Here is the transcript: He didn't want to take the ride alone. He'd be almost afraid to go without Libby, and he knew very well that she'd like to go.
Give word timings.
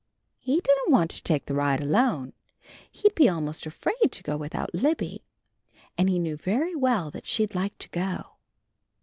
He 0.39 0.59
didn't 0.59 0.91
want 0.91 1.11
to 1.11 1.21
take 1.21 1.45
the 1.45 1.53
ride 1.53 1.79
alone. 1.79 2.33
He'd 2.89 3.13
be 3.13 3.29
almost 3.29 3.67
afraid 3.67 4.11
to 4.11 4.23
go 4.23 4.35
without 4.35 4.73
Libby, 4.73 5.27
and 5.95 6.09
he 6.09 6.17
knew 6.17 6.37
very 6.37 6.73
well 6.73 7.11
that 7.11 7.27
she'd 7.27 7.53
like 7.53 7.77
to 7.77 7.89
go. 7.89 8.37